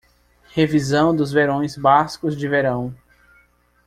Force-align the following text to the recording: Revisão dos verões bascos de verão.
Revisão 0.55 1.15
dos 1.15 1.31
verões 1.31 1.77
bascos 1.77 2.35
de 2.35 2.47
verão. 2.47 2.95